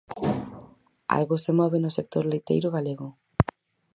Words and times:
Algo 1.17 1.35
se 1.43 1.51
move 1.59 1.77
no 1.81 1.91
sector 1.97 2.23
leiteiro 2.27 2.67
galego. 2.75 3.07